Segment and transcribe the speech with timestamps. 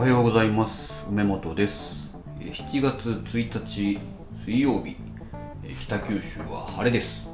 [0.00, 1.04] おはようございます。
[1.10, 2.10] 梅本です。
[2.40, 3.98] 7月1日
[4.34, 4.96] 水曜日。
[5.84, 7.28] 北九州は晴れです。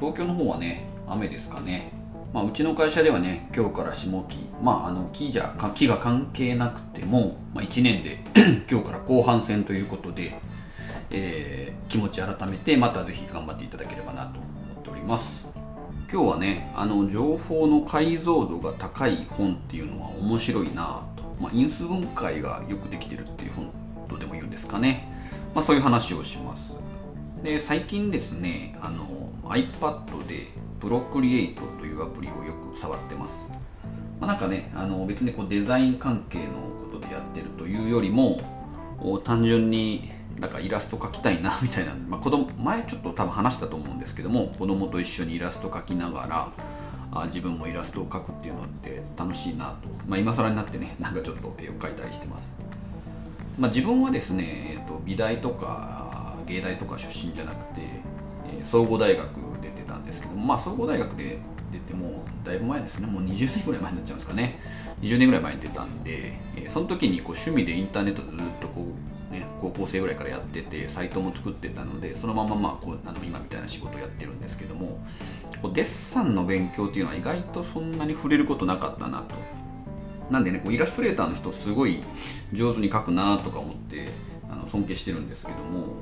[0.00, 1.92] 東京の方はね雨ですかね。
[2.32, 4.38] まあ、うちの会社ではね今日から下期。
[4.62, 8.20] まああの木じゃ木が関係なくても、まあ、1年で
[8.66, 10.40] 今日から後半戦ということで、
[11.10, 15.52] えー、気持ち改めてまたぜひ頑張っていただければなと思っております。
[16.10, 21.02] 今日はねあの情報の解像度が高い本っていうのは面白いな、
[21.40, 23.70] まあ、因数分解がよくできてるっていう本
[24.08, 25.08] とでも言うんですかね、
[25.54, 26.78] まあ、そういう話をします。
[27.42, 30.48] で最近ですねあの iPad で
[30.80, 33.50] プロクリエイトというアプリをよく触ってます、
[34.20, 38.40] まあ、なんかねあの別にこうデザイン関係のことでやってるというよりも
[39.24, 40.10] 単純に
[40.40, 46.52] なんかイラスト描きたいなみたいな、まあ、子供前ちょっと多分話したと思うんですけども子供と一緒にイラスト描きながら
[47.22, 52.58] あ自分もイラストを描くっていうのって楽しいなと、まあ、今更になってね なんかちょっと絵を描いたりしてます、
[53.58, 57.82] まあ、自分はですね、えーと、美大とか芸大とか出身じゃなくて、
[58.58, 59.28] えー、総合大学
[59.62, 61.38] 出てたんですけどまあ総合大学で
[61.72, 64.58] 出てもだいぶ前ですねもう20年ぐらい前になっちゃうんですかね。
[65.02, 68.86] 20年ぐらい前に出たんで、えー、その時にこう趣味でインターネットずっとこ
[69.30, 74.98] う、ね、高校生ぐらいからやっててサイトも作ってたのでそのまままあこうあの今みたいな仕事をやってるんですけども
[75.66, 79.34] こうデッサンの勉強っていうのは意外とそんなに触れることなかったなと。
[80.30, 82.02] なんでねこうイラストレーターの人すごい
[82.52, 84.08] 上手に描くなとか思って
[84.50, 85.94] あの尊敬してるんですけども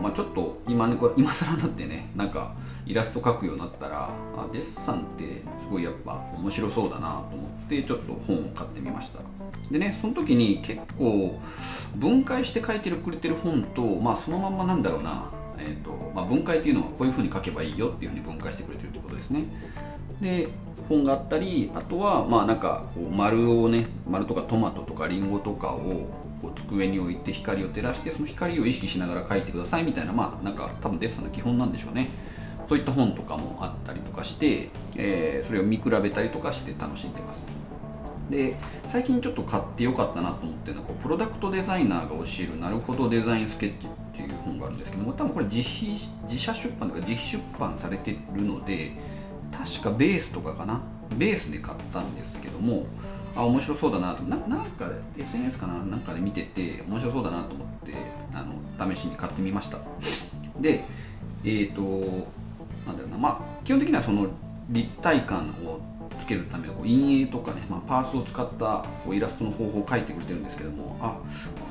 [0.00, 2.54] まあ、ちょっと今ね今更になってねなんか
[2.86, 9.20] イラスト描くようになったらあデッサンってすごいやっぱ面白そうだなと思ってちょっと本を買ってみました。
[9.70, 11.40] でねその時に結構
[11.96, 19.44] 分解して書いてくれてる本とまあそのまんまなんだろうな、えーとまあ、分解っていうのはこういうふうに書けばいいよっていうふうに分解してくれてるってことですね。
[20.20, 20.48] で
[20.88, 26.08] 本があったりあとはまあなんかこう丸をね丸とかトマトとかリンゴとかを
[26.42, 32.10] こう机に置いて光を照らしてその光を意識しながら描いてくださいみたいなまあなんか多分デッサンの基本なんでしょうね。
[32.66, 37.50] そういった本とかもあったりとかして、えー、それを見比べたりとかして楽しんでます。
[38.30, 48.92] で最近ちょっと買ってよかったなと思ってるのはこうプロダクトデザイナーが教えるなるほどデザインスケッチっていう本があるんですけども多分これ自費自社出版とか自費出版されてるので
[49.52, 50.80] 確かベースとかかな？
[51.16, 52.86] ベースで買ったんですけども
[53.36, 55.84] あ面白そうだなとななんか SNS かな？
[55.84, 57.92] なんかで見てて面白そうだなと思って
[58.32, 59.78] あの試しに買ってみました。
[60.60, 60.84] で
[61.44, 61.82] えっ、ー、と
[62.86, 63.18] なんだろうな。
[63.18, 64.28] まあ基本的にはその
[64.70, 65.80] 立体感を
[66.18, 71.18] つけるためのこう陰影とかね、まあ、パースを使ったこうイラストの方法を書いてくれてるんですけどもあ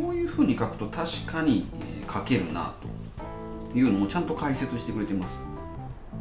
[0.00, 1.68] こういうふうに書くと確かに、
[2.02, 2.74] えー、書けるな
[3.72, 5.44] というのもちゃんと解説してくれてます、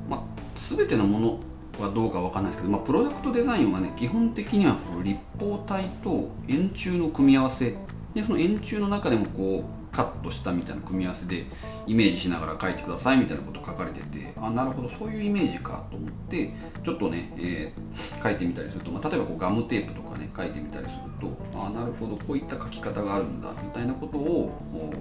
[0.09, 0.21] まあ、
[0.55, 1.39] 全てのもの
[1.79, 7.75] はどうかわかんないですけど、まあ、プロダクトデザインはね基本的には立方体と円柱の組み合わせ。
[8.13, 11.45] でその円柱の中でもこうカットしたみたいな組み合わせで
[11.85, 16.51] イメージしながら書いてくださいみたいなこと書かれててあなるほどそういうイメージかと思って
[16.83, 24.51] ちょっとね、えー、書いてみたりすると、まあ、例えばこうガムテープとかね書いてみたりするとあなるほどこういった書き方があるんだみたいなことを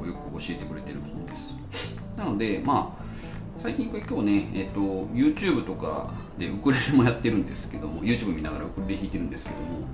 [0.07, 1.57] よく教えてくれてる本です。
[2.17, 3.03] なのでまあ
[3.59, 9.87] 最近今日ね、えっと、YouTube とかでウクレレもやってるんですけども YouTube 見ながらウクレレ弾いてるんですけども、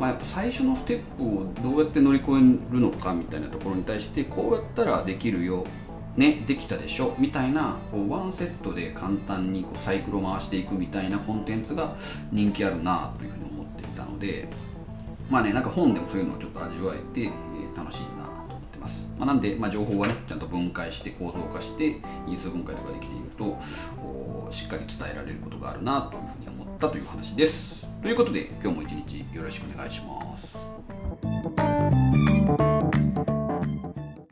[0.00, 2.34] まあ、やっぱ最初のステップをどうやって乗り越え
[2.72, 5.66] るのかみたいなところに対してこうやったらできるよ
[6.16, 11.94] ねできたでしょみたいなこうワンセットで簡単にこうサイクルを回していくみたいなコンテンツが
[12.32, 14.48] 人気あるなというふうに思っていたので
[15.28, 17.30] まあねなんか本でもそういうのをちょっと味わえて、
[17.76, 18.29] 楽しいな
[18.80, 23.58] ます、まあ、なんで、まあ、情報はねちゃんと分解して構造化して因数分解とかできていると
[24.50, 27.94] しっかり伝えられることがあるなというふうに思ったという話です。
[28.00, 30.70] ということで今日も一日よろしくお願いします。